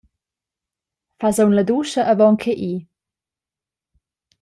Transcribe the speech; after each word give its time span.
Fas 1.25 1.41
aunc 1.43 1.53
la 1.57 1.67
duscha 1.69 2.01
avon 2.15 2.35
che 2.43 2.59
ir? 2.71 2.75